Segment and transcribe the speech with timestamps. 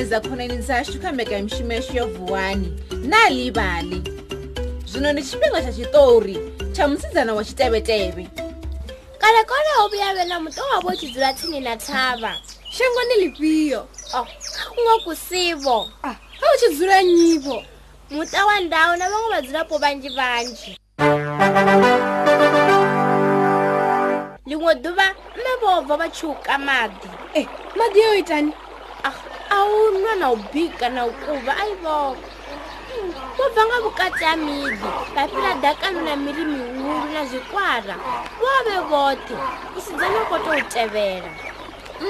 [0.00, 2.68] neza khona ni ndzi xaxikhambeka hi mixima ya xiyovuwani
[3.12, 3.98] na livali
[4.90, 6.36] zwino ni xipinga xa xitori
[6.76, 8.24] xa musidzana wa xiteveteve
[9.22, 12.32] kale kola u vuyavela oh, ah, muto wa vo xidzula thini na tshava
[12.76, 13.80] xango eh, ni livhiyo
[14.16, 14.24] ah,
[14.78, 16.10] u ngo ku sivo a
[16.54, 17.58] u xidzula nyivo
[18.10, 20.70] muta wa ndhawu na van'we vadzulapo vanjivanji
[24.48, 25.06] lin'we duva
[25.36, 27.08] mme vo bva va chuka madi
[27.40, 28.52] e madi yo yitani
[29.64, 32.16] u nwa na u bika na u kuva a yi voko
[33.36, 34.80] vo bva nga vukati ya mibi
[35.14, 37.94] papila dakani na miri miwulu na zikwara
[38.40, 39.34] vo ve vothe
[39.76, 41.28] u si dzana kota u tevela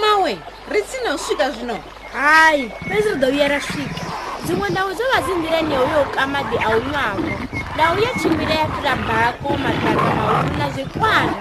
[0.00, 0.38] mawe
[0.70, 1.76] ri tsina u swika zwino
[2.12, 4.00] hayi pezi ri do vuyera swika
[4.44, 7.28] dzin'we ndhawu dzo va zindileni yo yo ka madi a wu nwako
[7.74, 11.32] ndhawu ya chimbile ya pila bako matata mawulu na zikwara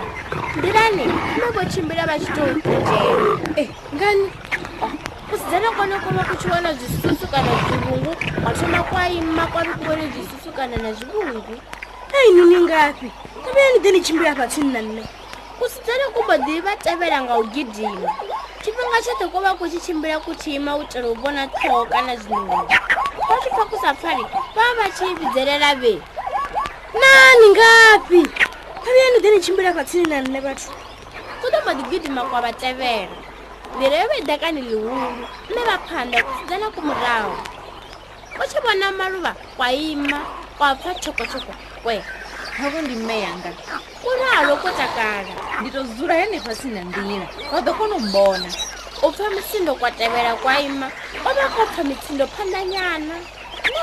[0.57, 1.05] ndilani
[1.41, 4.27] loko chimbile va xitoutejela e eh, ngani
[5.31, 11.61] kusidzana kwanokoma kuchiwana zvisusu kana zvivungu kwatoma kwaimma kwari kuone zvisusu kana nazvivungu
[12.19, 13.11] ainuningapi
[13.75, 15.03] kameni chimbira patsini nanne
[15.59, 18.11] kusidzana kumbodiri vateveranga ugidhima
[18.63, 22.75] chifenga chote kwova kuchichimbira kuchiima utero uvona too kana zvinhuhwi
[23.29, 24.25] vasvipa kusapfari
[24.55, 26.01] vava vachiividzerera ve
[26.93, 28.29] nani ngapi
[29.17, 30.71] kameni chimbira patsini nanne vatu
[31.41, 33.26] kutombodi gidhima kwavatevera
[33.79, 37.35] lereo be dakane lehulu mme ba phanda kusetsana ko morago
[38.39, 40.19] o tshi bona maluva kwa ima
[40.57, 41.99] kwa pfa tshokotshoko kwe
[42.57, 43.51] havo ndi mme yanga
[44.09, 48.49] u ralo ko takala ndi to dzula henefha sina nḓila vha ḓo kona u mbona
[49.05, 50.87] u pfa mitsindo kwa tevhela kwa ima
[51.25, 53.13] o vha ko pfa mitsindo phanḓa ne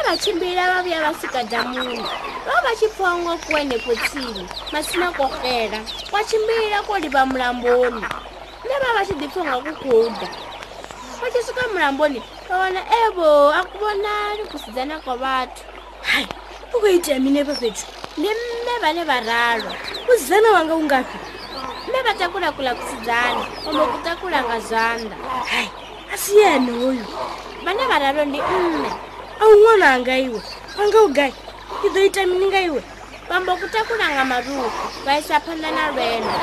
[0.05, 2.02] vha tshimbila vha vhuya vha swika damuni
[2.46, 3.92] vha vha tshi pfha ngo ku henefho
[4.72, 5.78] masina ko xela
[6.10, 8.02] kwa tshimbila ko livha mulamboni
[8.65, 10.27] ndava va xidipiswa nga ku khuda
[11.20, 15.63] va xi suka mulamboni va vona evo a ku vonani ku sidzana ka vathu
[16.08, 16.27] hayi
[16.74, 17.85] uko yi tiyamine vavethu
[18.20, 19.70] ni mme va ni vararo
[20.05, 21.19] ku sidzana va nga wu nga fi
[21.86, 25.14] mme va ta kulakula ku sidzana kumbe ku ta kulanga zandla
[25.53, 25.70] hayi
[26.13, 27.05] a swi yena oyo
[27.64, 28.91] va ni vararo ni mme
[29.41, 30.41] a wun'wana a nga yiwe
[30.77, 31.35] va nga wu gayi
[31.83, 32.83] yi do yi tiyamini nga yiwe
[33.29, 36.40] vambokutakulanga maruku vaisa phanda na lwendo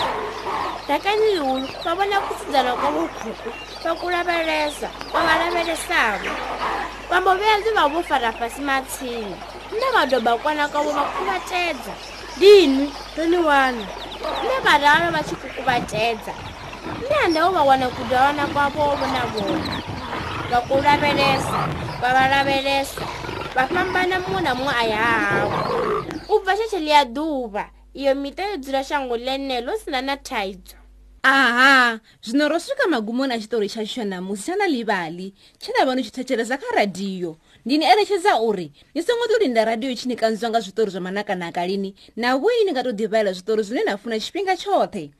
[0.88, 3.50] dakani lihulu va vona ku tsidzana kwa vukhuku
[3.84, 6.30] va ku lavelesa va va lavelesavo
[7.10, 9.36] vambo vuya ndzi va vo farafasi matshini
[9.72, 11.94] ni vadoba kwana ka vo va khuvatedza
[12.38, 13.86] ndini toniwana
[14.42, 16.34] ni varalo va xikukuvatedza
[17.10, 19.66] ni handle wo va wana ku dyawana kwa vovo na vona
[20.52, 21.60] va ku lavelesa
[22.02, 23.11] va va lavelesa
[23.56, 25.70] vafambana munamun'we a ya hava
[26.30, 30.76] u bva xecheli ya duva iyo mita yo dzula xangu lenelo sina na thaibyo
[31.24, 36.58] aha zvino ro swika magumoni a xitori xa xonamusi xa na livali xana vanu xithecheleza
[36.58, 37.36] kha radiyo
[37.66, 42.72] ndini eletxheza uri ni songo tolinda radiyo xinikanziwa nga zvitori zva manakanaka lini na wini
[42.72, 45.12] nga to divaela zvitori zvine na funa xipfinga xothe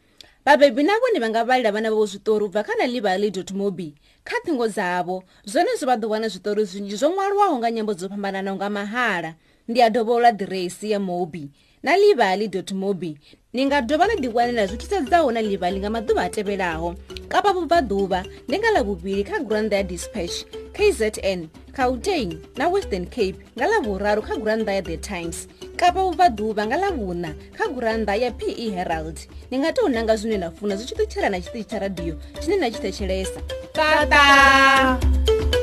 [0.46, 3.94] vabebi na vone va nga valela vana vavo zvitori ubva kha na livali mobi
[4.26, 8.50] kha thingo dzavo zvone zvo va ḓuvana zvitori zvinji zvo ṅwaliwaho nga nyambo dzo fhambanana
[8.58, 9.36] nga mahala
[9.70, 11.46] ndi ya dovola diresi ya mobi
[11.84, 13.14] na livali mobi
[13.54, 16.98] ni nga dova na ḓiwanela zwi thithadzaho na livali nga maḓuvha a tevhelaho
[17.30, 23.66] kapa vubvaḓuvha ndi nga ḽavuvili kha granda ya dispatch kzn cautein na western cape nga
[23.78, 25.46] ḽavuraru kha granda ya the times
[25.82, 29.18] kapa vuvaduva nga lavuna kha guranda ya pe herald
[29.50, 32.56] ni nga tou nanga zwine na funa zwi tshi ṱutshela na tshiṱitshi tsha radiyo tshine
[32.62, 33.40] na tshi thetshelesa
[33.74, 35.61] tata, tata.